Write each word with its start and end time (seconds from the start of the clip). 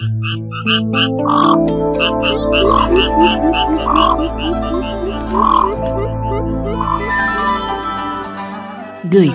Người 0.00 0.06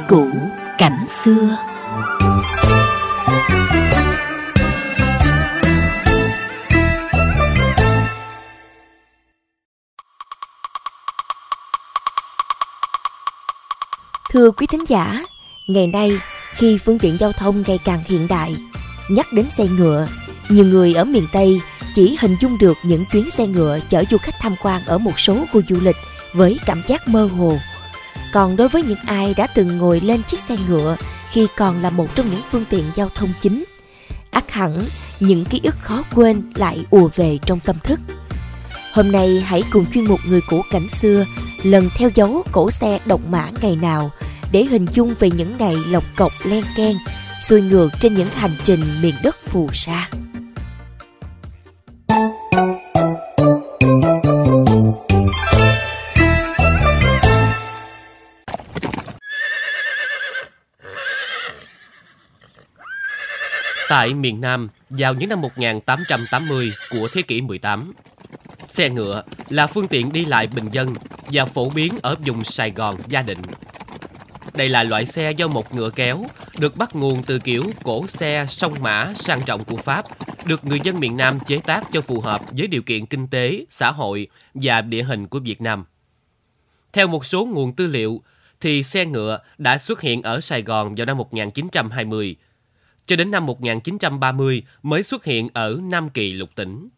cũ 0.08 0.28
cảnh 0.78 1.06
xưa. 1.06 1.58
Thưa 14.30 14.52
quý 14.52 14.68
thính 14.68 14.84
giả, 14.88 15.24
ngày 15.68 15.88
nay 15.88 16.20
khi 16.54 16.78
phương 16.78 17.00
tiện 17.00 17.18
giao 17.18 17.32
thông 17.32 17.64
ngày 17.68 17.80
càng 17.86 18.00
hiện 18.06 18.28
đại, 18.30 18.56
nhắc 19.10 19.34
đến 19.34 19.50
xe 19.50 19.68
ngựa, 19.68 20.08
nhiều 20.50 20.66
người 20.66 20.94
ở 20.94 21.04
miền 21.06 21.28
Tây 21.32 21.62
chỉ 21.96 22.18
hình 22.20 22.36
dung 22.40 22.58
được 22.58 22.78
những 22.84 23.06
chuyến 23.12 23.30
xe 23.30 23.48
ngựa 23.48 23.80
chở 23.90 24.04
du 24.12 24.18
khách 24.18 24.36
tham 24.40 24.56
quan 24.62 24.82
ở 24.86 24.98
một 24.98 25.20
số 25.20 25.46
khu 25.52 25.62
du 25.70 25.80
lịch 25.82 25.96
với 26.34 26.60
cảm 26.66 26.82
giác 26.88 27.08
mơ 27.08 27.26
hồ. 27.26 27.58
Còn 28.34 28.56
đối 28.56 28.70
với 28.70 28.84
những 28.84 29.00
ai 29.06 29.34
đã 29.38 29.48
từng 29.48 29.78
ngồi 29.78 30.00
lên 30.00 30.22
chiếc 30.24 30.40
xe 30.40 30.56
ngựa 30.68 30.98
khi 31.32 31.48
còn 31.58 31.82
là 31.82 31.90
một 31.90 32.16
trong 32.16 32.32
những 32.32 32.42
phương 32.52 32.66
tiện 32.70 32.84
giao 32.96 33.10
thông 33.16 33.30
chính, 33.42 33.64
ắt 34.32 34.52
hẳn 34.52 34.86
những 35.20 35.46
ký 35.46 35.60
ức 35.64 35.76
khó 35.82 36.04
quên 36.16 36.52
lại 36.56 36.86
ùa 36.90 37.10
về 37.16 37.40
trong 37.46 37.60
tâm 37.60 37.76
thức. 37.84 38.00
Hôm 38.94 39.12
nay 39.12 39.44
hãy 39.46 39.64
cùng 39.72 39.86
chuyên 39.94 40.06
mục 40.06 40.20
Người 40.28 40.42
cũ 40.50 40.62
cảnh 40.72 40.90
xưa 40.90 41.26
lần 41.64 41.90
theo 41.98 42.10
dấu 42.16 42.44
cổ 42.52 42.72
xe 42.72 43.00
động 43.06 43.32
mã 43.32 43.50
ngày 43.62 43.76
nào 43.76 44.12
để 44.52 44.64
hình 44.64 44.86
dung 44.94 45.16
về 45.20 45.32
những 45.32 45.58
ngày 45.58 45.76
lộc 45.88 46.04
cọc 46.16 46.32
len 46.46 46.64
keng 46.76 46.96
xuôi 47.40 47.62
ngược 47.62 47.90
trên 48.00 48.14
những 48.14 48.30
hành 48.30 48.56
trình 48.64 48.80
miền 49.02 49.16
đất 49.24 49.36
phù 49.36 49.70
sa. 49.74 50.10
Tại 63.90 64.14
miền 64.14 64.42
Nam, 64.42 64.70
vào 64.90 65.14
những 65.14 65.30
năm 65.30 65.42
1880 65.42 66.72
của 66.90 67.08
thế 67.14 67.22
kỷ 67.22 67.42
18, 67.42 67.94
xe 68.70 68.90
ngựa 68.90 69.24
là 69.50 69.68
phương 69.68 69.88
tiện 69.88 70.12
đi 70.12 70.26
lại 70.26 70.48
bình 70.48 70.66
dân 70.72 70.94
và 71.32 71.46
phổ 71.46 71.70
biến 71.70 71.94
ở 72.02 72.16
vùng 72.26 72.44
Sài 72.44 72.72
Gòn, 72.72 72.96
Gia 73.08 73.22
Định. 73.22 73.42
Đây 74.54 74.70
là 74.70 74.84
loại 74.84 75.06
xe 75.06 75.32
do 75.32 75.48
một 75.48 75.76
ngựa 75.76 75.90
kéo, 75.90 76.26
được 76.60 76.78
bắt 76.78 76.96
nguồn 76.96 77.24
từ 77.24 77.40
kiểu 77.40 77.64
cổ 77.84 78.08
xe 78.08 78.46
sông 78.50 78.74
mã 78.82 79.14
sang 79.16 79.42
trọng 79.46 79.64
của 79.64 79.78
Pháp, 79.78 80.06
được 80.46 80.66
người 80.66 80.80
dân 80.84 81.00
miền 81.00 81.18
Nam 81.18 81.40
chế 81.46 81.58
tác 81.58 81.84
cho 81.92 82.02
phù 82.02 82.22
hợp 82.22 82.42
với 82.52 82.68
điều 82.68 82.82
kiện 82.82 83.06
kinh 83.06 83.28
tế, 83.28 83.66
xã 83.70 83.92
hội 83.92 84.28
và 84.54 84.82
địa 84.82 85.04
hình 85.04 85.28
của 85.28 85.40
Việt 85.40 85.62
Nam. 85.62 85.86
Theo 86.94 87.08
một 87.08 87.26
số 87.26 87.46
nguồn 87.46 87.76
tư 87.76 87.88
liệu, 87.88 88.22
thì 88.62 88.84
xe 88.84 89.06
ngựa 89.06 89.40
đã 89.58 89.78
xuất 89.78 90.02
hiện 90.02 90.22
ở 90.22 90.42
Sài 90.42 90.62
Gòn 90.62 90.96
vào 90.96 91.06
năm 91.06 91.18
1920, 91.18 92.36
cho 93.06 93.16
đến 93.16 93.32
năm 93.32 93.46
1930 93.46 94.64
mới 94.84 95.04
xuất 95.04 95.26
hiện 95.26 95.50
ở 95.54 95.80
Nam 95.84 96.10
Kỳ 96.10 96.34
lục 96.34 96.50
tỉnh. 96.56 96.90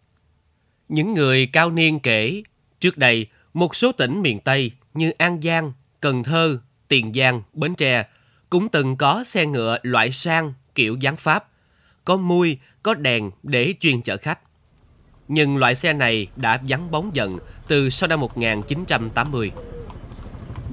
Những 0.90 1.14
người 1.14 1.46
cao 1.46 1.72
niên 1.72 2.00
kể, 2.00 2.44
trước 2.80 2.98
đây, 2.98 3.28
một 3.54 3.76
số 3.76 3.92
tỉnh 3.92 4.22
miền 4.22 4.40
Tây 4.40 4.72
như 4.94 5.12
An 5.18 5.42
Giang, 5.42 5.74
Cần 6.00 6.24
Thơ, 6.24 6.60
Tiền 6.88 7.14
Giang, 7.14 7.42
Bến 7.54 7.76
Tre 7.76 8.06
cũng 8.52 8.70
từng 8.70 8.96
có 8.96 9.24
xe 9.28 9.46
ngựa 9.46 9.78
loại 9.82 10.12
sang 10.12 10.54
kiểu 10.76 10.96
dáng 11.00 11.16
Pháp, 11.16 11.48
có 12.06 12.18
mui, 12.18 12.58
có 12.84 12.94
đèn 12.94 13.32
để 13.44 13.74
chuyên 13.80 14.02
chở 14.02 14.18
khách. 14.18 14.40
Nhưng 15.28 15.58
loại 15.58 15.76
xe 15.76 15.94
này 15.94 16.28
đã 16.36 16.60
vắng 16.68 16.92
bóng 16.92 17.16
dần 17.16 17.38
từ 17.68 17.90
sau 17.90 18.08
năm 18.08 18.20
1980. 18.20 19.52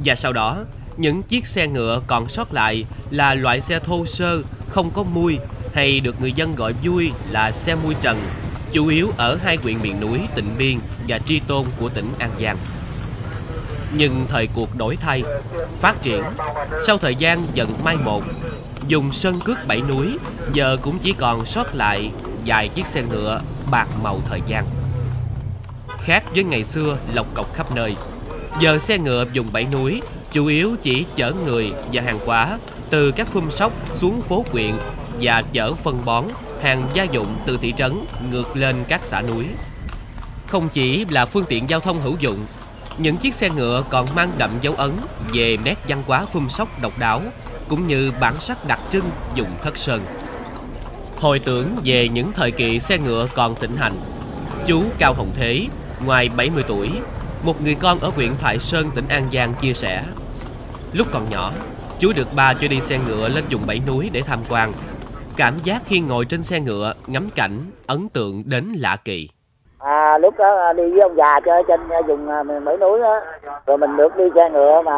Và 0.04 0.14
sau 0.14 0.32
đó, 0.32 0.64
những 0.96 1.22
chiếc 1.22 1.46
xe 1.46 1.66
ngựa 1.66 2.02
còn 2.06 2.28
sót 2.28 2.52
lại 2.52 2.84
là 3.10 3.34
loại 3.34 3.60
xe 3.60 3.78
thô 3.78 4.06
sơ, 4.06 4.42
không 4.68 4.90
có 4.90 5.02
mui 5.02 5.38
hay 5.74 6.00
được 6.00 6.20
người 6.20 6.32
dân 6.32 6.54
gọi 6.54 6.72
vui 6.84 7.10
là 7.30 7.52
xe 7.52 7.74
mui 7.74 7.94
trần, 8.00 8.20
chủ 8.72 8.88
yếu 8.88 9.10
ở 9.16 9.36
hai 9.36 9.56
huyện 9.56 9.82
miền 9.82 10.00
núi 10.00 10.20
Tịnh 10.34 10.50
Biên 10.58 10.78
và 11.08 11.18
Tri 11.18 11.40
Tôn 11.40 11.66
của 11.80 11.88
tỉnh 11.88 12.12
An 12.18 12.30
Giang. 12.40 12.56
Nhưng 13.92 14.26
thời 14.28 14.46
cuộc 14.46 14.76
đổi 14.76 14.96
thay, 14.96 15.22
phát 15.80 16.02
triển, 16.02 16.24
sau 16.86 16.98
thời 16.98 17.14
gian 17.14 17.46
dần 17.54 17.74
mai 17.84 17.96
một, 17.96 18.22
dùng 18.88 19.12
sơn 19.12 19.40
cước 19.44 19.66
bảy 19.66 19.82
núi 19.82 20.18
giờ 20.52 20.76
cũng 20.82 20.98
chỉ 20.98 21.12
còn 21.12 21.46
sót 21.46 21.74
lại 21.74 22.10
vài 22.46 22.68
chiếc 22.68 22.86
xe 22.86 23.02
ngựa 23.02 23.40
bạc 23.70 23.88
màu 24.02 24.20
thời 24.28 24.40
gian. 24.46 24.66
Khác 25.98 26.24
với 26.34 26.44
ngày 26.44 26.64
xưa 26.64 26.98
lộc 27.14 27.34
cọc 27.34 27.54
khắp 27.54 27.74
nơi, 27.74 27.96
giờ 28.60 28.78
xe 28.78 28.98
ngựa 28.98 29.24
dùng 29.32 29.46
bảy 29.52 29.64
núi 29.64 30.00
chủ 30.30 30.46
yếu 30.46 30.76
chỉ 30.82 31.04
chở 31.14 31.32
người 31.44 31.72
và 31.92 32.02
hàng 32.02 32.18
hóa 32.26 32.58
từ 32.90 33.10
các 33.10 33.28
phum 33.28 33.48
sóc 33.48 33.72
xuống 33.94 34.20
phố 34.20 34.44
quyện 34.52 34.78
và 35.20 35.42
chở 35.52 35.74
phân 35.74 36.04
bón, 36.04 36.24
hàng 36.62 36.88
gia 36.94 37.02
dụng 37.02 37.38
từ 37.46 37.58
thị 37.62 37.72
trấn 37.76 38.06
ngược 38.30 38.56
lên 38.56 38.76
các 38.88 39.00
xã 39.04 39.22
núi. 39.22 39.44
Không 40.46 40.68
chỉ 40.68 41.04
là 41.08 41.26
phương 41.26 41.44
tiện 41.48 41.70
giao 41.70 41.80
thông 41.80 42.00
hữu 42.00 42.16
dụng, 42.18 42.46
những 42.98 43.16
chiếc 43.16 43.34
xe 43.34 43.50
ngựa 43.50 43.84
còn 43.90 44.14
mang 44.14 44.32
đậm 44.38 44.58
dấu 44.60 44.74
ấn 44.74 44.92
về 45.32 45.56
nét 45.64 45.74
văn 45.88 46.02
hóa 46.06 46.26
phun 46.32 46.48
sóc 46.48 46.82
độc 46.82 46.98
đáo 46.98 47.22
cũng 47.68 47.86
như 47.86 48.12
bản 48.20 48.40
sắc 48.40 48.66
đặc 48.66 48.80
trưng 48.92 49.10
dùng 49.34 49.50
thất 49.62 49.76
sơn. 49.76 50.00
Hồi 51.20 51.38
tưởng 51.38 51.76
về 51.84 52.08
những 52.08 52.32
thời 52.32 52.50
kỳ 52.50 52.80
xe 52.80 52.98
ngựa 52.98 53.28
còn 53.34 53.54
thịnh 53.54 53.76
hành, 53.76 54.00
chú 54.66 54.82
Cao 54.98 55.14
Hồng 55.14 55.30
Thế, 55.34 55.66
ngoài 56.04 56.28
70 56.28 56.64
tuổi, 56.68 56.90
một 57.42 57.62
người 57.62 57.74
con 57.74 58.00
ở 58.00 58.08
huyện 58.08 58.32
Thoại 58.40 58.58
Sơn, 58.58 58.90
tỉnh 58.94 59.08
An 59.08 59.28
Giang 59.32 59.54
chia 59.54 59.74
sẻ. 59.74 60.04
Lúc 60.92 61.06
còn 61.12 61.30
nhỏ, 61.30 61.52
chú 61.98 62.12
được 62.12 62.34
ba 62.34 62.54
cho 62.54 62.68
đi 62.68 62.80
xe 62.80 62.98
ngựa 62.98 63.28
lên 63.28 63.44
vùng 63.50 63.66
bảy 63.66 63.80
núi 63.86 64.10
để 64.12 64.22
tham 64.22 64.40
quan. 64.48 64.72
Cảm 65.36 65.58
giác 65.58 65.82
khi 65.86 66.00
ngồi 66.00 66.24
trên 66.24 66.44
xe 66.44 66.60
ngựa, 66.60 66.94
ngắm 67.06 67.30
cảnh, 67.30 67.70
ấn 67.86 68.08
tượng 68.08 68.42
đến 68.46 68.72
lạ 68.72 68.96
kỳ. 68.96 69.28
Lúc 70.18 70.34
đó 70.38 70.56
à, 70.56 70.72
đi 70.72 70.90
với 70.90 71.00
ông 71.00 71.16
già 71.16 71.40
chơi 71.40 71.62
trên 71.68 71.80
à, 71.88 72.00
vùng 72.06 72.28
à, 72.28 72.42
bảy 72.64 72.76
núi 72.76 72.98
đó, 73.00 73.20
rồi 73.66 73.78
mình 73.78 73.96
được 73.96 74.16
đi 74.16 74.24
xe 74.34 74.50
ngựa 74.50 74.82
mà 74.82 74.96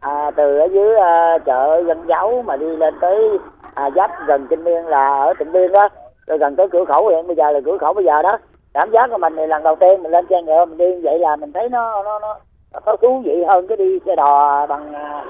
à, 0.00 0.30
từ 0.36 0.58
ở 0.58 0.64
dưới 0.64 0.96
à, 0.96 1.38
chợ 1.46 1.82
dân 1.86 2.04
giáo 2.06 2.42
mà 2.46 2.56
đi 2.56 2.76
lên 2.76 2.94
tới 3.00 3.38
à, 3.74 3.90
giáp 3.96 4.10
gần 4.26 4.46
kinh 4.50 4.64
biên 4.64 4.84
là 4.84 5.20
ở 5.20 5.34
tỉnh 5.38 5.52
biên 5.52 5.72
đó. 5.72 5.88
Rồi 6.26 6.38
gần 6.38 6.56
tới 6.56 6.68
cửa 6.72 6.84
khẩu 6.84 7.08
hiện 7.08 7.26
bây 7.26 7.36
giờ 7.36 7.50
là 7.50 7.60
cửa 7.64 7.78
khẩu 7.78 7.92
bây 7.92 8.04
giờ 8.04 8.22
đó. 8.22 8.38
Cảm 8.74 8.90
giác 8.90 9.10
của 9.10 9.18
mình 9.18 9.36
thì 9.36 9.46
lần 9.46 9.62
đầu 9.62 9.76
tiên 9.76 10.02
mình 10.02 10.12
lên 10.12 10.26
xe 10.30 10.42
ngựa 10.42 10.64
mình 10.64 10.78
đi 10.78 11.00
vậy 11.02 11.18
là 11.18 11.36
mình 11.36 11.52
thấy 11.52 11.68
nó 11.68 12.02
nó 12.02 12.18
nó, 12.18 12.36
nó 12.72 12.80
có 12.84 12.96
thú 12.96 13.22
vị 13.24 13.44
hơn 13.48 13.66
cái 13.66 13.76
đi 13.76 13.98
xe 14.06 14.16
đò 14.16 14.66
bằng 14.66 14.94
à, 14.94 15.24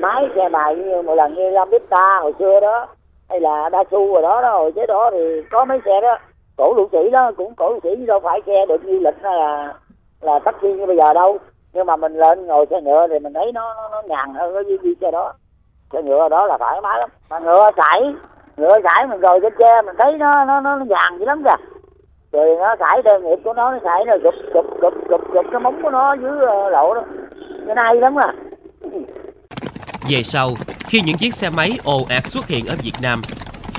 máy 0.00 0.28
xe 0.36 0.48
bài 0.48 0.76
như 0.76 1.02
một 1.02 1.14
lần 1.14 1.34
như 1.34 1.50
Lambretta 1.50 2.18
hồi 2.22 2.32
xưa 2.38 2.60
đó. 2.60 2.86
Hay 3.28 3.40
là 3.40 3.68
đa 3.68 3.84
su 3.90 4.12
rồi 4.12 4.22
đó 4.22 4.42
đó 4.42 4.52
hồi 4.52 4.72
chế 4.72 4.86
đó 4.86 5.10
thì 5.12 5.42
có 5.50 5.64
mấy 5.64 5.80
xe 5.84 6.00
đó 6.00 6.18
cổ 6.58 6.74
lũ 6.74 6.88
sĩ 6.92 7.10
đó 7.10 7.32
cũng 7.36 7.54
cổ 7.54 7.70
lũ 7.70 7.80
sĩ 7.82 8.06
đâu 8.06 8.20
phải 8.20 8.40
xe 8.46 8.66
được 8.68 8.84
như 8.84 8.98
lịch 8.98 9.14
hay 9.22 9.36
là 9.36 9.74
là 10.20 10.38
taxi 10.38 10.72
như 10.72 10.86
bây 10.86 10.96
giờ 10.96 11.12
đâu. 11.14 11.38
Nhưng 11.72 11.86
mà 11.86 11.96
mình 11.96 12.14
lên 12.16 12.46
ngồi 12.46 12.66
xe 12.70 12.80
ngựa 12.80 13.06
thì 13.10 13.18
mình 13.18 13.32
thấy 13.32 13.52
nó 13.52 13.74
nó, 13.74 13.88
nó 13.88 14.02
nhàn 14.02 14.34
hơn 14.34 14.54
cái 14.54 14.78
đi 14.82 14.94
xe 15.00 15.10
đó. 15.10 15.32
Xe 15.92 16.02
ngựa 16.02 16.28
đó 16.28 16.46
là 16.46 16.58
thoải 16.58 16.80
mái 16.80 16.98
lắm. 16.98 17.10
Mà 17.30 17.38
ngựa 17.38 17.70
sải 17.76 18.14
ngựa 18.56 18.78
sải 18.84 19.06
mình 19.06 19.20
ngồi 19.20 19.40
trên 19.42 19.52
xe 19.58 19.82
mình 19.86 19.94
thấy 19.98 20.12
nó 20.18 20.44
nó 20.44 20.60
nó 20.60 20.76
nhàn 20.76 21.18
dữ 21.18 21.24
lắm 21.24 21.42
kìa. 21.44 21.64
Rồi 22.32 22.56
nó 22.58 22.76
sải 22.80 23.02
theo 23.04 23.20
nghiệp 23.20 23.38
của 23.44 23.52
nó 23.52 23.70
nó 23.70 23.78
sải 23.84 24.04
nó 24.04 24.16
gục 24.22 24.34
gục 24.54 24.80
gục 24.80 25.08
gục 25.08 25.32
gục 25.32 25.46
cái 25.52 25.60
móng 25.60 25.82
của 25.82 25.90
nó 25.90 26.12
dưới 26.12 26.46
ờ, 26.46 26.66
uh, 26.66 26.72
lộ 26.72 26.94
đó. 26.94 27.02
Cái 27.66 27.74
này 27.74 27.96
lắm 27.96 28.18
à. 28.18 28.34
Về 30.10 30.22
sau, 30.22 30.48
khi 30.88 31.00
những 31.06 31.16
chiếc 31.18 31.34
xe 31.34 31.50
máy 31.50 31.70
ồ 31.84 31.96
ạt 32.08 32.24
xuất 32.24 32.46
hiện 32.46 32.64
ở 32.68 32.74
Việt 32.82 32.92
Nam, 33.02 33.22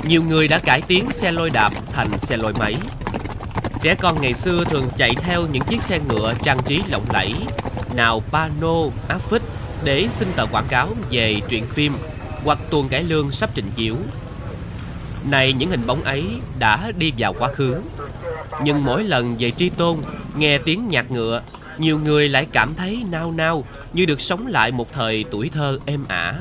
nhiều 0.07 0.23
người 0.23 0.47
đã 0.47 0.59
cải 0.59 0.81
tiến 0.81 1.05
xe 1.11 1.31
lôi 1.31 1.49
đạp 1.49 1.71
thành 1.93 2.07
xe 2.19 2.37
lôi 2.37 2.53
máy. 2.59 2.75
Trẻ 3.81 3.95
con 3.95 4.21
ngày 4.21 4.33
xưa 4.33 4.63
thường 4.63 4.88
chạy 4.97 5.15
theo 5.15 5.41
những 5.51 5.63
chiếc 5.63 5.81
xe 5.81 6.00
ngựa 6.00 6.33
trang 6.44 6.57
trí 6.65 6.81
lộng 6.89 7.06
lẫy, 7.13 7.33
nào 7.95 8.24
pano, 8.31 8.75
áp 9.07 9.19
phích 9.19 9.41
để 9.83 10.07
xin 10.18 10.27
tờ 10.35 10.45
quảng 10.45 10.68
cáo 10.69 10.89
về 11.12 11.41
truyện 11.50 11.65
phim 11.65 11.94
hoặc 12.44 12.59
tuần 12.69 12.89
cải 12.89 13.03
lương 13.03 13.31
sắp 13.31 13.50
trình 13.53 13.71
chiếu. 13.75 13.95
Này 15.29 15.53
những 15.53 15.69
hình 15.69 15.88
bóng 15.88 16.03
ấy 16.03 16.25
đã 16.59 16.91
đi 16.97 17.13
vào 17.18 17.33
quá 17.33 17.53
khứ. 17.53 17.75
Nhưng 18.63 18.85
mỗi 18.85 19.03
lần 19.03 19.35
về 19.39 19.51
tri 19.51 19.69
tôn, 19.69 19.97
nghe 20.35 20.57
tiếng 20.57 20.88
nhạc 20.88 21.12
ngựa, 21.12 21.41
nhiều 21.77 22.00
người 22.00 22.29
lại 22.29 22.47
cảm 22.51 22.75
thấy 22.75 23.03
nao 23.09 23.31
nao 23.31 23.63
như 23.94 24.06
được 24.06 24.21
sống 24.21 24.47
lại 24.47 24.71
một 24.71 24.94
thời 24.94 25.25
tuổi 25.31 25.50
thơ 25.50 25.79
êm 25.85 26.06
ả. 26.07 26.35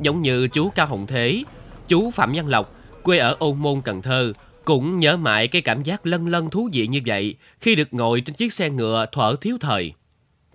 Giống 0.00 0.22
như 0.22 0.48
chú 0.48 0.70
Cao 0.70 0.86
Hồng 0.86 1.06
Thế, 1.06 1.42
chú 1.88 2.10
Phạm 2.14 2.32
Văn 2.34 2.46
Lộc, 2.48 2.66
quê 3.02 3.18
ở 3.18 3.36
Ôn 3.38 3.56
Môn, 3.58 3.74
Cần 3.84 4.02
Thơ, 4.02 4.32
cũng 4.64 4.98
nhớ 4.98 5.16
mãi 5.16 5.48
cái 5.48 5.62
cảm 5.64 5.82
giác 5.82 6.00
lân 6.06 6.26
lân 6.26 6.50
thú 6.50 6.68
vị 6.72 6.86
như 6.86 7.00
vậy 7.06 7.36
khi 7.60 7.74
được 7.76 7.88
ngồi 7.90 8.22
trên 8.26 8.34
chiếc 8.34 8.52
xe 8.52 8.70
ngựa 8.70 9.06
thuở 9.12 9.34
thiếu 9.40 9.56
thời. 9.60 9.94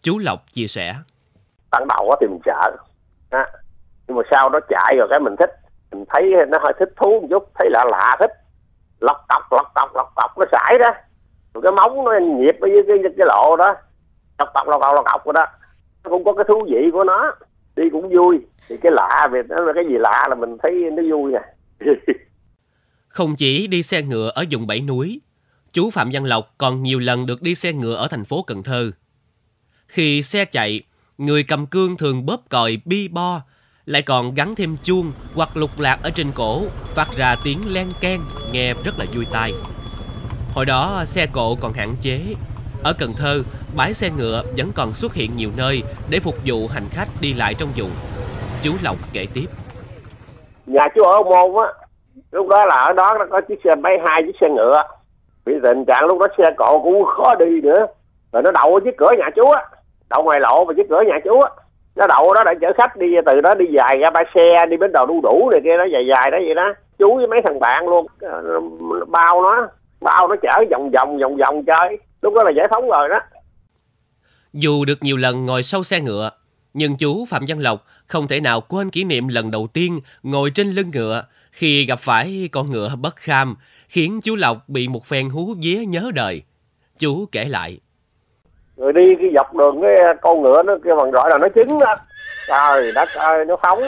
Chú 0.02 0.20
Lộc 0.20 0.40
chia 0.54 0.68
sẻ. 0.68 0.96
Ban 1.72 1.88
đầu 1.88 2.16
thì 2.22 2.28
mình 2.28 2.40
sợ, 2.46 2.72
à, 3.30 3.46
nhưng 4.08 4.18
mà 4.18 4.24
sau 4.32 4.50
đó 4.50 4.60
chạy 4.70 4.96
rồi 4.98 5.08
cái 5.10 5.20
mình 5.20 5.36
thích, 5.40 5.52
mình 5.92 6.06
thấy 6.10 6.32
nó 6.48 6.58
hơi 6.62 6.74
thích 6.80 6.90
thú 6.98 7.20
một 7.22 7.28
chút, 7.30 7.52
thấy 7.56 7.70
lạ 7.72 7.84
lạ 7.84 8.18
thích, 8.20 8.32
lọc 9.00 9.26
cọc 9.30 9.44
lọc 9.52 9.72
cọc 9.76 9.96
lọc 9.96 10.14
cọc 10.16 10.38
nó 10.38 10.46
sải 10.52 10.78
đó. 10.80 10.92
Rồi 11.54 11.62
cái 11.64 11.72
móng 11.72 12.06
nó 12.06 12.12
nhịp 12.20 12.56
với 12.60 12.72
cái, 12.88 12.98
cái, 13.04 13.14
cái 13.18 13.28
lộ 13.28 13.56
đó. 13.56 13.76
Lọc 14.40 14.50
cọc 14.54 14.68
lọc 14.68 14.82
cọc 14.82 14.96
lọc 14.96 15.06
cọc 15.06 15.26
rồi 15.26 15.34
đó. 15.34 15.46
Nó 16.04 16.10
cũng 16.10 16.24
có 16.24 16.34
cái 16.34 16.46
thú 16.48 16.68
vị 16.70 16.90
của 16.94 17.04
nó 17.04 17.34
đi 17.76 17.84
cũng 17.92 18.10
vui 18.10 18.40
thì 18.70 18.78
cái 18.82 18.92
lạ 18.92 19.30
về 19.32 19.42
nó 19.50 19.60
là 19.60 19.74
cái 19.76 19.84
gì 19.90 19.96
lạ 19.98 20.28
là 20.30 20.36
mình 20.36 20.58
thấy 20.64 20.72
nó 20.94 21.04
vui 21.12 21.32
nè. 21.32 21.40
À. 21.40 22.14
Không 23.08 23.36
chỉ 23.36 23.68
đi 23.68 23.84
xe 23.84 24.02
ngựa 24.02 24.32
ở 24.36 24.46
vùng 24.52 24.68
bảy 24.68 24.82
núi, 24.82 25.22
chú 25.74 25.90
Phạm 25.90 26.10
Văn 26.14 26.26
Lộc 26.26 26.54
còn 26.58 26.84
nhiều 26.84 27.00
lần 27.00 27.26
được 27.26 27.42
đi 27.42 27.56
xe 27.56 27.74
ngựa 27.74 27.96
ở 27.96 28.08
thành 28.08 28.26
phố 28.26 28.44
Cần 28.48 28.64
Thơ. 28.64 28.92
Khi 29.88 30.24
xe 30.24 30.46
chạy, 30.46 30.82
người 31.18 31.44
cầm 31.44 31.66
cương 31.66 31.98
thường 31.98 32.26
bóp 32.26 32.42
còi 32.50 32.78
bi 32.86 33.08
bo, 33.08 33.42
lại 33.86 34.02
còn 34.02 34.34
gắn 34.34 34.56
thêm 34.56 34.76
chuông 34.84 35.12
hoặc 35.36 35.50
lục 35.58 35.70
lạc 35.80 36.00
ở 36.04 36.10
trên 36.10 36.32
cổ, 36.36 36.64
phát 36.96 37.08
ra 37.18 37.36
tiếng 37.46 37.58
len 37.74 37.88
ken, 38.02 38.20
nghe 38.54 38.74
rất 38.86 38.92
là 39.00 39.06
vui 39.16 39.26
tai. 39.34 39.52
Hồi 40.56 40.66
đó 40.66 41.04
xe 41.06 41.28
cộ 41.34 41.56
còn 41.62 41.74
hạn 41.74 41.96
chế. 42.02 42.22
Ở 42.84 42.94
Cần 43.00 43.10
Thơ, 43.18 43.36
bãi 43.78 43.94
xe 43.94 44.10
ngựa 44.18 44.42
vẫn 44.58 44.68
còn 44.76 44.92
xuất 44.92 45.14
hiện 45.14 45.32
nhiều 45.36 45.50
nơi 45.58 45.84
để 46.10 46.20
phục 46.20 46.36
vụ 46.46 46.68
hành 46.68 46.88
khách 46.92 47.08
đi 47.22 47.34
lại 47.34 47.54
trong 47.60 47.70
vùng. 47.78 47.90
Chú 48.64 48.72
Lộc 48.84 48.96
kể 49.14 49.26
tiếp. 49.34 49.46
nhà 50.66 50.88
chú 50.96 51.04
ở 51.04 51.24
môn 51.24 51.66
á 51.66 51.74
lúc 52.32 52.48
đó 52.48 52.66
là 52.66 52.76
ở 52.76 52.94
đó 52.94 53.16
nó 53.20 53.26
có 53.30 53.42
chiếc 53.42 53.60
xe 53.64 53.76
máy 53.76 53.98
hai 54.06 54.24
chiếc 54.24 54.36
xe 54.42 54.50
ngựa 54.50 54.84
Vì 55.46 55.54
tình 55.64 55.86
trạng 55.86 56.06
lúc 56.06 56.20
đó 56.20 56.28
xe 56.38 56.52
cộ 56.58 56.80
cũng 56.84 57.04
khó 57.06 57.36
đi 57.36 57.62
nữa 57.62 57.86
rồi 58.34 58.44
nó 58.44 58.52
đậu 58.52 58.74
ở 58.74 58.80
trước 58.86 58.96
cửa 58.98 59.12
nhà 59.20 59.30
chú 59.36 59.52
á 59.52 59.66
đậu 60.10 60.24
ngoài 60.24 60.40
lộ 60.40 60.66
và 60.66 60.74
trước 60.78 60.84
cửa 60.90 61.02
nhà 61.08 61.20
chú 61.24 61.42
á 61.42 61.50
nó 61.96 62.08
đậu 62.08 62.34
đó 62.34 62.44
để 62.44 62.52
chở 62.62 62.74
khách 62.78 62.98
đi 62.98 63.08
từ 63.26 63.42
đó 63.42 63.54
đi 63.54 63.66
dài 63.66 63.98
ra 63.98 64.10
ba 64.10 64.24
xe 64.36 64.66
đi 64.70 64.78
bến 64.78 64.92
đò 64.92 65.06
đu 65.06 65.22
đủ 65.22 65.50
này 65.50 65.62
kia 65.64 65.78
nó 65.78 65.84
dài 65.84 66.08
dài 66.08 66.32
đó 66.32 66.38
vậy 66.46 66.56
đó 66.56 66.74
chú 66.98 67.18
với 67.18 67.28
mấy 67.28 67.42
thằng 67.44 67.60
bạn 67.60 67.88
luôn 67.88 68.06
bao 69.08 69.42
nó 69.42 69.68
bao 70.04 70.28
nó 70.28 70.36
chở 70.42 70.64
vòng 70.72 70.92
vòng 70.92 71.18
vòng 71.18 71.38
vòng 71.38 71.64
chơi. 71.66 71.98
Lúc 72.22 72.34
đó 72.34 72.44
là 72.44 72.52
giải 72.58 72.68
phóng 72.70 72.90
rồi 72.90 73.10
đó. 73.10 73.20
Dù 74.54 74.86
được 74.86 74.98
nhiều 75.02 75.18
lần 75.18 75.46
ngồi 75.46 75.64
sau 75.64 75.84
xe 75.84 76.00
ngựa, 76.00 76.30
nhưng 76.74 76.98
chú 76.98 77.26
Phạm 77.30 77.46
Văn 77.48 77.60
Lộc 77.60 77.86
không 78.08 78.28
thể 78.28 78.40
nào 78.40 78.62
quên 78.62 78.90
kỷ 78.90 79.04
niệm 79.04 79.28
lần 79.28 79.52
đầu 79.52 79.68
tiên 79.74 80.00
ngồi 80.24 80.52
trên 80.56 80.68
lưng 80.68 80.92
ngựa 80.94 81.24
khi 81.52 81.86
gặp 81.86 82.00
phải 82.00 82.50
con 82.52 82.72
ngựa 82.72 82.90
bất 83.02 83.16
kham, 83.16 83.56
khiến 83.88 84.20
chú 84.24 84.36
Lộc 84.36 84.58
bị 84.68 84.88
một 84.88 85.06
phen 85.06 85.30
hú 85.30 85.54
vía 85.64 85.86
nhớ 85.88 86.12
đời. 86.16 86.42
Chú 87.00 87.26
kể 87.32 87.46
lại. 87.46 87.80
rồi 88.78 88.94
đi 88.94 89.16
cái 89.20 89.30
dọc 89.36 89.56
đường 89.56 89.82
cái 89.82 89.92
con 90.22 90.42
ngựa 90.42 90.64
nó 90.64 90.78
kêu 90.84 90.96
bằng 90.96 91.12
gọi 91.12 91.30
là 91.30 91.38
nó 91.42 91.48
trứng 91.56 91.80
đó. 91.80 91.96
Trời 92.48 92.92
đất 92.96 93.10
ơi 93.16 93.46
nó 93.46 93.56
phóng. 93.62 93.84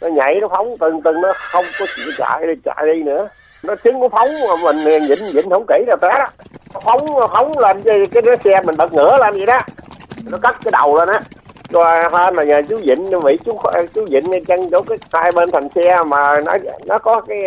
Nó 0.00 0.08
nhảy 0.08 0.34
nó 0.40 0.48
phóng 0.48 0.76
từng 0.80 1.00
từng 1.04 1.20
nó 1.22 1.32
không 1.34 1.64
có 1.78 1.86
chịu 1.96 2.12
chạy 2.18 2.46
đi 2.46 2.52
chạy 2.64 2.86
đi 2.94 3.02
nữa 3.02 3.28
nó 3.62 3.74
trứng 3.84 4.00
nó 4.00 4.08
phóng 4.08 4.28
mà 4.48 4.54
mình 4.64 4.76
nhịn 4.76 5.34
nhịn 5.34 5.50
không 5.50 5.64
kỹ 5.68 5.84
là 5.86 5.96
té 5.96 6.08
đó. 6.08 6.26
Nó 6.74 6.80
phóng 6.80 7.06
nó 7.20 7.26
phóng 7.26 7.52
lên 7.58 7.82
cái 7.82 7.96
cái, 8.12 8.22
cái 8.22 8.36
xe 8.36 8.62
mình 8.64 8.76
bật 8.78 8.92
ngửa 8.92 9.16
lên 9.20 9.34
vậy 9.34 9.46
đó. 9.46 9.58
Nó 10.30 10.38
cắt 10.42 10.56
cái 10.64 10.70
đầu 10.72 10.96
lên 10.96 11.08
á. 11.08 11.20
Rồi 11.70 12.02
hơn 12.12 12.34
là 12.34 12.44
nhờ 12.44 12.62
chú 12.68 12.76
Vịnh 12.76 13.10
mỹ 13.24 13.36
chú 13.44 13.58
chú 13.94 14.04
Vịnh 14.10 14.44
chân 14.44 14.60
chỗ 14.70 14.82
cái 14.88 14.98
hai 15.12 15.32
bên 15.36 15.50
thành 15.52 15.68
xe 15.68 16.02
mà 16.06 16.40
nó 16.46 16.52
nó 16.86 16.98
có 16.98 17.20
cái 17.20 17.38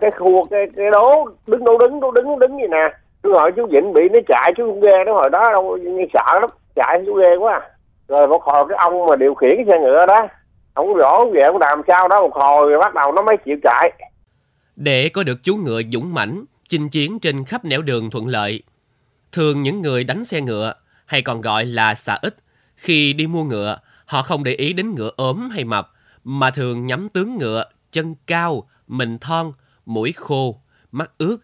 cái 0.00 0.10
khu 0.10 0.44
cái 0.50 0.66
cái 0.76 0.90
đố 0.90 1.28
đứng 1.46 1.64
đâu 1.64 1.78
đứng 1.78 2.00
đâu 2.00 2.10
đứng 2.10 2.38
đứng 2.38 2.58
gì 2.58 2.66
nè. 2.70 2.88
Chú 3.22 3.32
hỏi 3.32 3.52
chú 3.56 3.66
Vịnh 3.70 3.92
bị 3.92 4.08
nó 4.12 4.18
chạy 4.28 4.52
chú 4.56 4.78
ghê 4.82 5.04
nó 5.06 5.12
hồi 5.12 5.30
đó 5.30 5.52
đâu 5.52 5.76
như 5.76 6.06
sợ 6.12 6.38
lắm 6.40 6.50
chạy 6.76 7.02
chú 7.06 7.14
ghê 7.14 7.36
quá. 7.36 7.60
Rồi 8.08 8.26
một 8.26 8.42
hồi 8.42 8.64
cái 8.68 8.78
ông 8.78 9.06
mà 9.06 9.16
điều 9.16 9.34
khiển 9.34 9.56
cái 9.56 9.64
xe 9.68 9.78
ngựa 9.78 10.06
đó 10.06 10.26
không 10.74 10.94
rõ 10.94 11.24
về 11.32 11.42
ông 11.42 11.58
làm 11.58 11.82
sao 11.88 12.08
đó 12.08 12.20
một 12.20 12.34
hồi 12.34 12.78
bắt 12.78 12.94
đầu 12.94 13.12
nó 13.12 13.22
mới 13.22 13.36
chịu 13.36 13.56
chạy. 13.62 13.92
Để 14.80 15.08
có 15.08 15.22
được 15.22 15.42
chú 15.42 15.56
ngựa 15.56 15.82
dũng 15.92 16.14
mãnh, 16.14 16.44
chinh 16.68 16.88
chiến 16.88 17.18
trên 17.20 17.44
khắp 17.44 17.64
nẻo 17.64 17.82
đường 17.82 18.10
thuận 18.10 18.26
lợi. 18.26 18.62
Thường 19.32 19.62
những 19.62 19.82
người 19.82 20.04
đánh 20.04 20.24
xe 20.24 20.40
ngựa, 20.40 20.74
hay 21.06 21.22
còn 21.22 21.40
gọi 21.40 21.66
là 21.66 21.94
xà 21.94 22.14
ít, 22.14 22.36
khi 22.76 23.12
đi 23.12 23.26
mua 23.26 23.44
ngựa, 23.44 23.78
họ 24.04 24.22
không 24.22 24.44
để 24.44 24.54
ý 24.54 24.72
đến 24.72 24.94
ngựa 24.94 25.10
ốm 25.16 25.50
hay 25.50 25.64
mập, 25.64 25.92
mà 26.24 26.50
thường 26.50 26.86
nhắm 26.86 27.08
tướng 27.08 27.38
ngựa, 27.38 27.64
chân 27.92 28.14
cao, 28.26 28.68
mình 28.86 29.18
thon, 29.18 29.52
mũi 29.86 30.12
khô, 30.12 30.62
mắt 30.92 31.10
ướt, 31.18 31.38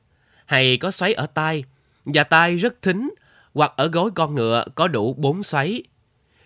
hay 0.47 0.77
có 0.77 0.91
xoáy 0.91 1.15
ở 1.15 1.27
tai, 1.27 1.65
và 2.05 2.25
tai 2.25 2.57
rất 2.57 2.83
thính, 2.83 3.11
hoặc 3.55 3.73
ở 3.77 3.89
gối 3.89 4.11
con 4.15 4.35
ngựa 4.35 4.65
có 4.75 4.89
đủ 4.89 5.15
bốn 5.15 5.43
xoáy. 5.43 5.83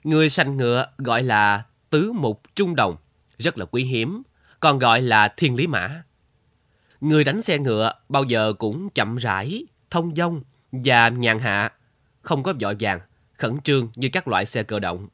Người 0.04 0.30
sành 0.30 0.56
ngựa 0.56 0.86
gọi 0.98 1.22
là 1.22 1.62
tứ 1.90 2.12
mục 2.12 2.42
trung 2.54 2.76
đồng, 2.76 2.96
rất 3.38 3.58
là 3.58 3.64
quý 3.64 3.84
hiếm, 3.84 4.22
còn 4.60 4.78
gọi 4.78 5.02
là 5.02 5.28
thiên 5.36 5.56
lý 5.56 5.66
mã. 5.66 6.02
Người 7.00 7.24
đánh 7.24 7.42
xe 7.42 7.58
ngựa 7.58 7.92
bao 8.08 8.24
giờ 8.24 8.52
cũng 8.58 8.90
chậm 8.90 9.16
rãi, 9.16 9.64
thông 9.90 10.14
dong 10.14 10.42
và 10.72 11.08
nhàn 11.08 11.38
hạ, 11.38 11.72
không 12.22 12.42
có 12.42 12.54
vội 12.60 12.76
vàng, 12.80 13.00
khẩn 13.36 13.60
trương 13.60 13.88
như 13.96 14.08
các 14.12 14.28
loại 14.28 14.46
xe 14.46 14.62
cơ 14.62 14.78
động. 14.78 15.08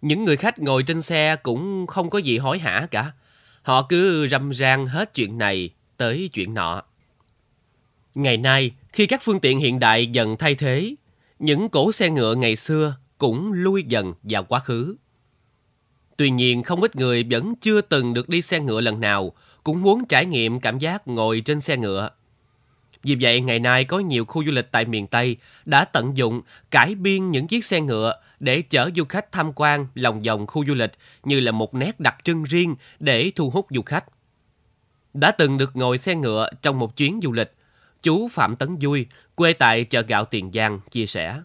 Những 0.00 0.24
người 0.24 0.36
khách 0.36 0.58
ngồi 0.58 0.82
trên 0.82 1.02
xe 1.02 1.36
cũng 1.36 1.86
không 1.86 2.10
có 2.10 2.18
gì 2.18 2.38
hối 2.38 2.58
hả 2.58 2.86
cả. 2.90 3.12
Họ 3.62 3.86
cứ 3.88 4.28
râm 4.28 4.50
ran 4.50 4.86
hết 4.86 5.14
chuyện 5.14 5.38
này 5.38 5.70
tới 5.96 6.30
chuyện 6.32 6.54
nọ. 6.54 6.82
Ngày 8.14 8.36
nay, 8.36 8.74
khi 8.92 9.06
các 9.06 9.22
phương 9.24 9.40
tiện 9.40 9.58
hiện 9.58 9.80
đại 9.80 10.06
dần 10.06 10.36
thay 10.36 10.54
thế, 10.54 10.94
những 11.38 11.68
cổ 11.68 11.92
xe 11.92 12.10
ngựa 12.10 12.34
ngày 12.34 12.56
xưa 12.56 12.96
cũng 13.18 13.52
lui 13.52 13.84
dần 13.88 14.14
vào 14.22 14.44
quá 14.44 14.60
khứ. 14.60 14.96
Tuy 16.16 16.30
nhiên, 16.30 16.62
không 16.62 16.80
ít 16.80 16.96
người 16.96 17.24
vẫn 17.30 17.54
chưa 17.60 17.80
từng 17.80 18.14
được 18.14 18.28
đi 18.28 18.42
xe 18.42 18.60
ngựa 18.60 18.80
lần 18.80 19.00
nào, 19.00 19.32
cũng 19.66 19.82
muốn 19.82 20.04
trải 20.04 20.26
nghiệm 20.26 20.60
cảm 20.60 20.78
giác 20.78 21.08
ngồi 21.08 21.42
trên 21.44 21.60
xe 21.60 21.76
ngựa. 21.76 22.10
Vì 23.02 23.16
vậy, 23.20 23.40
ngày 23.40 23.58
nay 23.58 23.84
có 23.84 23.98
nhiều 23.98 24.24
khu 24.24 24.44
du 24.44 24.52
lịch 24.52 24.68
tại 24.70 24.84
miền 24.84 25.06
Tây 25.06 25.36
đã 25.64 25.84
tận 25.84 26.16
dụng 26.16 26.40
cải 26.70 26.94
biên 26.94 27.30
những 27.30 27.46
chiếc 27.46 27.64
xe 27.64 27.80
ngựa 27.80 28.20
để 28.40 28.62
chở 28.62 28.90
du 28.96 29.04
khách 29.08 29.32
tham 29.32 29.52
quan 29.54 29.86
lòng 29.94 30.22
vòng 30.22 30.46
khu 30.46 30.64
du 30.66 30.74
lịch 30.74 30.92
như 31.24 31.40
là 31.40 31.52
một 31.52 31.74
nét 31.74 32.00
đặc 32.00 32.16
trưng 32.22 32.44
riêng 32.44 32.76
để 32.98 33.32
thu 33.36 33.50
hút 33.50 33.66
du 33.70 33.82
khách. 33.82 34.04
Đã 35.14 35.30
từng 35.30 35.58
được 35.58 35.76
ngồi 35.76 35.98
xe 35.98 36.14
ngựa 36.14 36.48
trong 36.62 36.78
một 36.78 36.96
chuyến 36.96 37.20
du 37.22 37.32
lịch, 37.32 37.54
chú 38.02 38.28
Phạm 38.28 38.56
Tấn 38.56 38.76
Vui, 38.80 39.06
quê 39.34 39.52
tại 39.52 39.84
chợ 39.84 40.02
gạo 40.02 40.24
Tiền 40.24 40.50
Giang, 40.54 40.80
chia 40.90 41.06
sẻ. 41.06 41.36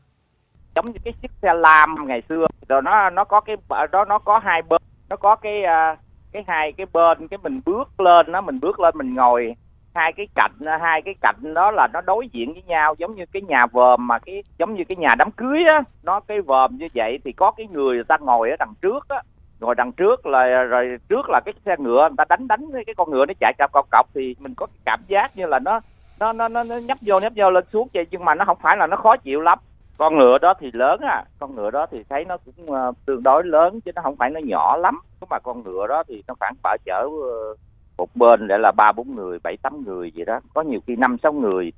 giống 0.75 0.91
như 0.91 0.99
cái 1.03 1.13
chiếc 1.21 1.31
xe 1.41 1.53
lam 1.53 1.95
ngày 2.07 2.21
xưa 2.29 2.47
rồi 2.69 2.81
nó 2.81 3.09
nó 3.09 3.23
có 3.23 3.41
cái 3.41 3.55
đó 3.91 4.05
nó 4.05 4.19
có 4.19 4.39
hai 4.39 4.61
bên 4.61 4.81
nó 5.09 5.15
có 5.15 5.35
cái 5.35 5.61
uh 5.93 6.10
cái 6.31 6.43
hai 6.47 6.71
cái 6.71 6.85
bên 6.93 7.27
cái 7.27 7.37
mình 7.43 7.61
bước 7.65 7.99
lên 7.99 8.31
nó 8.31 8.41
mình 8.41 8.59
bước 8.59 8.79
lên 8.79 8.93
mình 8.97 9.15
ngồi. 9.15 9.55
Hai 9.93 10.13
cái 10.13 10.27
cạnh 10.35 10.79
hai 10.81 11.01
cái 11.01 11.15
cạnh 11.21 11.53
đó 11.53 11.71
là 11.71 11.87
nó 11.93 12.01
đối 12.01 12.27
diện 12.27 12.53
với 12.53 12.63
nhau 12.67 12.95
giống 12.97 13.15
như 13.15 13.25
cái 13.25 13.41
nhà 13.41 13.65
vòm 13.65 14.07
mà 14.07 14.19
cái 14.19 14.43
giống 14.57 14.73
như 14.73 14.83
cái 14.83 14.95
nhà 14.95 15.15
đám 15.17 15.31
cưới 15.31 15.63
á. 15.69 15.81
Nó 16.03 16.19
cái 16.19 16.41
vòm 16.41 16.77
như 16.77 16.87
vậy 16.95 17.19
thì 17.23 17.31
có 17.31 17.51
cái 17.51 17.67
người 17.71 17.95
người 17.95 18.03
ta 18.03 18.17
ngồi 18.21 18.49
ở 18.49 18.55
đằng 18.59 18.73
trước 18.81 19.09
á. 19.09 19.21
Ngồi 19.59 19.75
đằng 19.75 19.91
trước 19.91 20.25
là 20.25 20.63
rồi 20.63 20.97
trước 21.09 21.29
là 21.29 21.39
cái 21.45 21.53
xe 21.65 21.75
ngựa 21.79 22.09
người 22.09 22.15
ta 22.17 22.25
đánh 22.29 22.47
đánh 22.47 22.69
cái 22.85 22.95
con 22.95 23.11
ngựa 23.11 23.25
nó 23.25 23.33
chạy 23.39 23.53
cọc 23.57 23.71
cọc 23.71 23.89
cọc 23.91 24.07
thì 24.13 24.35
mình 24.39 24.53
có 24.55 24.65
cái 24.65 24.79
cảm 24.85 24.99
giác 25.07 25.37
như 25.37 25.45
là 25.45 25.59
nó 25.59 25.79
nó 26.19 26.33
nó 26.33 26.47
nó, 26.47 26.63
nó 26.63 26.77
nhấp 26.77 26.97
vô 27.01 27.19
nhấp 27.19 27.33
vô 27.35 27.49
lên 27.49 27.65
xuống 27.73 27.87
vậy. 27.93 28.05
Nhưng 28.11 28.25
mà 28.25 28.35
nó 28.35 28.45
không 28.45 28.57
phải 28.61 28.77
là 28.77 28.87
nó 28.87 28.97
khó 28.97 29.17
chịu 29.17 29.41
lắm 29.41 29.59
con 30.01 30.17
ngựa 30.17 30.37
đó 30.37 30.53
thì 30.59 30.67
lớn 30.73 30.99
à. 31.01 31.23
Con 31.39 31.55
ngựa 31.55 31.71
đó 31.71 31.85
thì 31.91 31.97
thấy 32.09 32.25
nó 32.25 32.37
cũng 32.37 32.71
uh, 32.71 32.95
tương 33.05 33.23
đối 33.23 33.43
lớn 33.45 33.81
chứ 33.81 33.91
nó 33.95 34.01
không 34.01 34.15
phải 34.15 34.29
nó 34.29 34.39
nhỏ 34.43 34.77
lắm. 34.77 34.99
Nhưng 35.21 35.29
mà 35.29 35.39
con 35.39 35.63
ngựa 35.63 35.87
đó 35.87 36.03
thì 36.07 36.23
nó 36.27 36.33
khoảng 36.39 36.53
bả 36.63 36.75
chở 36.85 37.05
uh, 37.05 37.59
một 37.97 38.15
bên 38.15 38.47
để 38.47 38.57
là 38.57 38.71
ba 38.77 38.91
bốn 38.91 39.15
người 39.15 39.39
bảy 39.43 39.57
tám 39.57 39.85
người 39.85 40.11
gì 40.11 40.25
đó. 40.25 40.39
Có 40.53 40.61
nhiều 40.61 40.79
khi 40.87 40.95
năm 40.95 41.17
sáu 41.23 41.33
người. 41.33 41.73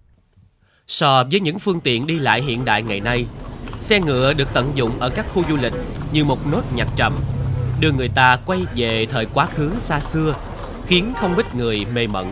So 0.87 1.23
với 1.31 1.39
những 1.39 1.59
phương 1.59 1.79
tiện 1.79 2.07
đi 2.07 2.19
lại 2.19 2.41
hiện 2.41 2.65
đại 2.65 2.83
ngày 2.83 2.99
nay, 2.99 3.25
xe 3.79 3.99
ngựa 3.99 4.33
được 4.33 4.47
tận 4.53 4.65
dụng 4.75 4.91
ở 4.99 5.09
các 5.15 5.25
khu 5.33 5.43
du 5.49 5.57
lịch 5.61 5.73
như 6.13 6.25
một 6.25 6.37
nốt 6.51 6.61
nhạc 6.75 6.87
trầm, 6.95 7.13
đưa 7.81 7.91
người 7.91 8.09
ta 8.15 8.37
quay 8.45 8.65
về 8.75 9.05
thời 9.09 9.27
quá 9.33 9.45
khứ 9.45 9.69
xa 9.69 9.99
xưa, 9.99 10.33
khiến 10.85 11.13
không 11.17 11.35
ít 11.35 11.45
người 11.55 11.85
mê 11.93 12.07
mẩn. 12.07 12.25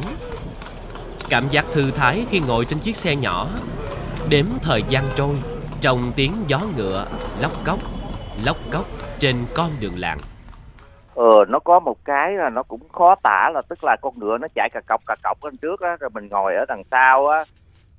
Cảm 1.29 1.49
giác 1.49 1.65
thư 1.71 1.91
thái 1.91 2.25
khi 2.29 2.39
ngồi 2.39 2.65
trên 2.65 2.79
chiếc 2.79 2.95
xe 2.95 3.15
nhỏ, 3.15 3.47
đếm 4.29 4.45
thời 4.61 4.83
gian 4.89 5.03
trôi 5.15 5.35
trong 5.81 6.11
tiếng 6.15 6.31
gió 6.47 6.59
ngựa 6.77 7.05
lóc 7.41 7.51
cốc, 7.65 7.79
lóc 8.45 8.57
cốc 8.71 8.85
trên 9.19 9.35
con 9.55 9.69
đường 9.79 9.93
làng. 9.97 10.17
ờ 11.15 11.45
nó 11.49 11.59
có 11.59 11.79
một 11.79 11.97
cái 12.05 12.31
là 12.31 12.49
nó 12.49 12.63
cũng 12.63 12.89
khó 12.89 13.15
tả 13.23 13.49
là 13.53 13.61
tức 13.69 13.79
là 13.83 13.97
con 14.01 14.19
ngựa 14.19 14.37
nó 14.37 14.47
chạy 14.55 14.69
cà 14.73 14.81
cọc 14.87 15.01
cà 15.05 15.15
cọc 15.23 15.37
lên 15.43 15.57
trước 15.57 15.81
á 15.81 15.97
rồi 15.99 16.09
mình 16.13 16.27
ngồi 16.27 16.55
ở 16.55 16.65
đằng 16.67 16.83
sau 16.91 17.27
á 17.27 17.43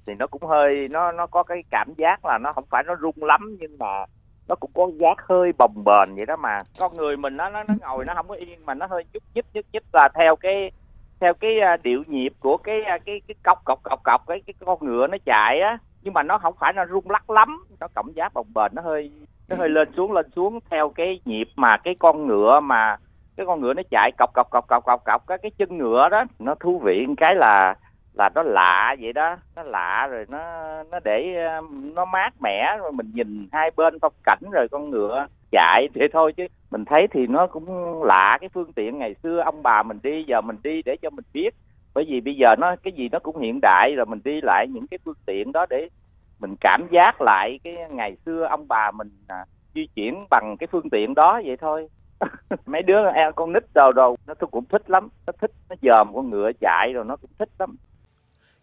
thì 0.07 0.15
nó 0.19 0.27
cũng 0.27 0.43
hơi 0.43 0.89
nó 0.89 1.13
nó 1.13 1.27
có 1.27 1.43
cái 1.43 1.63
cảm 1.71 1.95
giác 1.97 2.25
là 2.25 2.39
nó 2.39 2.53
không 2.53 2.65
phải 2.71 2.83
nó 2.87 2.97
rung 3.03 3.25
lắm 3.25 3.57
nhưng 3.61 3.79
mà 3.79 4.05
nó 4.49 4.55
cũng 4.55 4.71
có 4.75 4.91
giác 5.01 5.19
hơi 5.29 5.53
bồng 5.59 5.85
bềnh 5.85 6.17
vậy 6.17 6.27
đó 6.27 6.37
mà 6.37 6.63
con 6.79 6.97
người 6.97 7.17
mình 7.17 7.37
nó 7.37 7.49
nó, 7.49 7.63
nó 7.63 7.75
ngồi 7.81 8.05
nó 8.05 8.15
không 8.15 8.29
có 8.29 8.35
yên 8.35 8.67
mà 8.67 8.75
nó 8.75 8.87
hơi 8.87 9.05
nhúc 9.13 9.23
nhích 9.35 9.47
nhúc 9.55 9.65
nhích 9.73 9.85
là 9.93 10.09
theo 10.15 10.37
cái 10.37 10.71
theo 11.21 11.35
cái 11.35 11.61
à, 11.61 11.77
điệu 11.83 12.03
nhịp 12.07 12.33
của 12.41 12.57
cái 12.57 12.83
à, 12.83 12.99
cái 13.07 13.21
cái 13.29 13.35
cọc 13.43 13.65
cọc 13.65 13.83
cọc 13.83 14.01
cọc 14.05 14.27
cái 14.27 14.43
cái 14.47 14.55
con 14.67 14.79
ngựa 14.81 15.07
nó 15.07 15.17
chạy 15.25 15.61
á 15.61 15.79
nhưng 16.03 16.15
mà 16.15 16.23
nó 16.23 16.39
không 16.39 16.55
phải 16.59 16.73
là 16.73 16.87
rung 16.87 17.11
lắc 17.11 17.31
lắm. 17.31 17.65
Nó 17.81 17.89
cảm 17.95 18.13
giác 18.15 18.35
bồng 18.35 18.47
bềnh 18.55 18.75
nó 18.75 18.83
hơi 18.83 19.11
nó 19.49 19.57
hơi 19.57 19.69
lên 19.69 19.89
xuống 19.97 20.13
lên 20.13 20.31
xuống 20.37 20.59
theo 20.71 20.89
cái 20.89 21.21
nhịp 21.25 21.49
mà 21.57 21.77
cái 21.77 21.95
con 21.99 22.27
ngựa 22.27 22.61
mà 22.61 22.97
cái 23.37 23.47
con 23.47 23.61
ngựa 23.61 23.75
nó 23.75 23.83
chạy 23.91 24.11
cọc 24.19 24.31
cọc 24.35 24.51
cọc 24.51 24.67
cọc 24.69 24.85
cọc 24.85 25.05
cọc 25.05 25.27
cái 25.27 25.39
cái 25.39 25.51
chân 25.59 25.79
ngựa 25.79 26.09
đó 26.09 26.25
nó 26.39 26.55
thú 26.55 26.79
vị. 26.79 27.07
Cái 27.17 27.35
là 27.35 27.75
là 28.15 28.31
nó 28.35 28.43
lạ 28.43 28.97
vậy 29.01 29.13
đó. 29.13 29.37
Nó 29.57 29.63
lạ 29.63 30.09
rồi 30.11 30.27
nó 30.29 30.39
nó 30.91 31.01
để 31.05 31.49
nó 31.95 32.05
mát 32.05 32.35
mẻ 32.41 32.77
rồi 32.79 32.93
mình 32.93 33.11
nhìn 33.15 33.49
hai 33.53 33.71
bên 33.77 33.99
phong 34.03 34.13
cảnh 34.25 34.43
rồi 34.53 34.67
con 34.71 34.91
ngựa 34.91 35.27
chạy 35.51 35.89
thế 35.95 36.09
thôi 36.13 36.33
chứ. 36.33 36.47
Mình 36.71 36.85
thấy 36.85 37.07
thì 37.11 37.27
nó 37.27 37.47
cũng 37.47 38.03
lạ 38.03 38.39
cái 38.41 38.49
phương 38.55 38.73
tiện 38.73 38.99
ngày 38.99 39.15
xưa. 39.23 39.41
Ông 39.41 39.63
bà 39.63 39.83
mình 39.83 39.99
đi 40.03 40.25
giờ 40.25 40.41
mình 40.41 40.57
đi 40.63 40.83
để 40.83 40.97
cho 41.03 41.11
mình 41.11 41.25
biết 41.33 41.55
bởi 41.95 42.05
vì 42.09 42.21
bây 42.21 42.35
giờ 42.35 42.57
nó 42.59 42.77
cái 42.83 42.93
gì 42.93 43.09
nó 43.13 43.19
cũng 43.19 43.41
hiện 43.41 43.59
đại 43.63 43.95
rồi 43.97 44.07
mình 44.07 44.21
đi 44.25 44.41
lại 44.43 44.67
những 44.71 44.87
cái 44.87 44.99
phương 45.05 45.17
tiện 45.27 45.53
đó 45.53 45.67
để 45.71 45.89
mình 46.41 46.55
cảm 46.61 46.89
giác 46.91 47.21
lại 47.21 47.61
cái 47.65 47.77
ngày 47.91 48.17
xưa 48.27 48.47
ông 48.51 48.69
bà 48.69 48.91
mình 48.91 49.11
à, 49.27 49.45
di 49.75 49.87
chuyển 49.95 50.25
bằng 50.31 50.57
cái 50.59 50.67
phương 50.73 50.91
tiện 50.91 51.15
đó 51.15 51.41
vậy 51.45 51.57
thôi 51.61 51.89
mấy 52.67 52.83
đứa 52.83 53.11
em 53.15 53.33
con 53.37 53.53
nít 53.53 53.63
đầu 53.75 53.93
đầu 53.93 54.17
nó 54.27 54.35
cũng 54.35 54.65
thích 54.65 54.91
lắm 54.91 55.09
nó 55.27 55.33
thích 55.41 55.51
nó 55.69 55.77
dòm 55.83 56.15
con 56.15 56.31
ngựa 56.31 56.51
chạy 56.61 56.93
rồi 56.95 57.05
nó 57.05 57.17
cũng 57.17 57.31
thích 57.39 57.49
lắm 57.59 57.77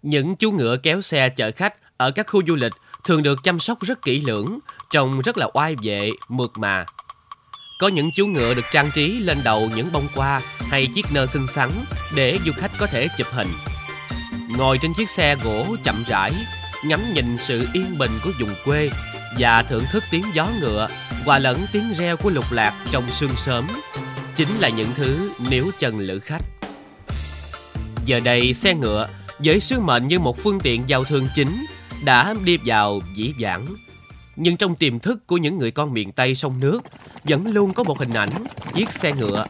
Những 0.02 0.36
chú 0.36 0.52
ngựa 0.52 0.76
kéo 0.84 1.02
xe 1.02 1.30
chở 1.30 1.52
khách 1.56 1.74
ở 1.98 2.12
các 2.12 2.28
khu 2.30 2.42
du 2.48 2.56
lịch 2.56 2.74
thường 3.04 3.24
được 3.24 3.40
chăm 3.44 3.60
sóc 3.60 3.80
rất 3.82 4.02
kỹ 4.02 4.22
lưỡng, 4.28 4.60
trông 4.90 5.22
rất 5.22 5.38
là 5.38 5.48
oai 5.54 5.76
vệ, 5.84 6.10
mượt 6.30 6.52
mà. 6.56 6.86
Có 7.80 7.88
những 7.88 8.12
chú 8.12 8.28
ngựa 8.28 8.54
được 8.54 8.66
trang 8.72 8.90
trí 8.94 9.20
lên 9.20 9.38
đầu 9.44 9.70
những 9.76 9.92
bông 9.92 10.08
hoa 10.16 10.42
hay 10.70 10.88
chiếc 10.96 11.06
nơ 11.14 11.28
xinh 11.28 11.48
xắn 11.56 11.70
để 12.16 12.40
du 12.46 12.52
khách 12.52 12.72
có 12.78 12.88
thể 12.88 13.08
chụp 13.18 13.28
hình. 13.32 13.48
Ngồi 14.58 14.78
trên 14.82 14.92
chiếc 14.98 15.10
xe 15.10 15.36
gỗ 15.44 15.76
chậm 15.84 16.04
rãi, 16.08 16.32
ngắm 16.86 17.00
nhìn 17.14 17.38
sự 17.38 17.68
yên 17.74 17.98
bình 17.98 18.12
của 18.24 18.32
vùng 18.40 18.50
quê 18.66 18.90
và 19.38 19.64
thưởng 19.64 19.84
thức 19.92 20.04
tiếng 20.12 20.24
gió 20.34 20.48
ngựa 20.60 20.88
hòa 21.26 21.40
lẫn 21.40 21.58
tiếng 21.72 21.94
reo 21.98 22.18
của 22.18 22.30
lục 22.30 22.52
lạc 22.52 22.86
trong 22.92 23.04
sương 23.12 23.36
sớm 23.36 23.68
chính 24.36 24.60
là 24.60 24.70
những 24.70 24.92
thứ 24.96 25.32
níu 25.50 25.72
chân 25.80 26.00
lữ 26.00 26.20
khách. 26.20 26.44
Giờ 28.06 28.20
đây 28.20 28.54
xe 28.54 28.74
ngựa 28.74 29.08
với 29.40 29.60
sứ 29.60 29.80
mệnh 29.80 30.08
như 30.08 30.20
một 30.20 30.38
phương 30.44 30.60
tiện 30.60 30.84
giao 30.88 31.04
thương 31.04 31.28
chính 31.36 31.66
đã 32.06 32.36
đi 32.44 32.58
vào 32.66 33.02
dĩ 33.16 33.34
vãng. 33.40 33.66
Nhưng 34.36 34.58
trong 34.58 34.76
tiềm 34.76 35.00
thức 35.00 35.28
của 35.28 35.38
những 35.38 35.58
người 35.58 35.72
con 35.72 35.94
miền 35.94 36.12
Tây 36.12 36.36
sông 36.36 36.60
nước 36.60 36.80
vẫn 37.24 37.48
luôn 37.48 37.74
có 37.74 37.84
một 37.84 38.00
hình 38.00 38.14
ảnh 38.14 38.30
chiếc 38.74 38.92
xe 38.92 39.12
ngựa 39.12 39.46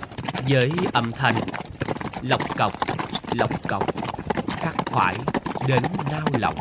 với 0.47 0.71
âm 0.93 1.11
thanh 1.11 1.35
lọc 2.21 2.57
cọc, 2.57 2.73
lọc 3.33 3.67
cọc, 3.67 3.83
khắc 4.47 4.75
khoải 4.91 5.15
đến 5.67 5.83
nao 6.11 6.27
lòng. 6.37 6.55